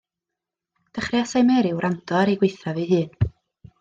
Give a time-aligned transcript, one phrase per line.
[0.95, 3.09] Dechreusai Mary wrando ar ei gwaethaf ei hun.